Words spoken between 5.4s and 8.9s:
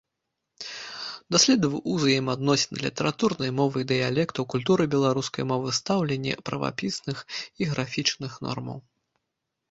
мовы, станаўленне правапісных і графічных нормаў.